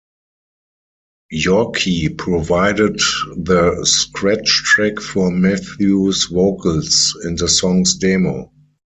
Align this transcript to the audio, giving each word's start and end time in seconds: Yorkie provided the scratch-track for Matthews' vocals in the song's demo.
Yorkie 1.31 2.09
provided 2.17 2.99
the 3.37 3.81
scratch-track 3.85 4.99
for 4.99 5.29
Matthews' 5.29 6.25
vocals 6.25 7.15
in 7.23 7.35
the 7.35 7.47
song's 7.47 7.93
demo. 7.97 8.51